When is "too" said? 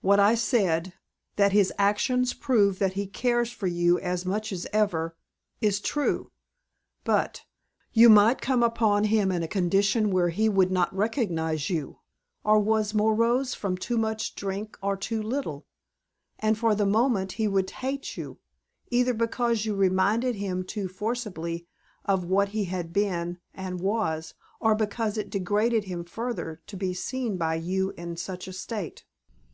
13.76-13.98, 14.96-15.20, 20.64-20.88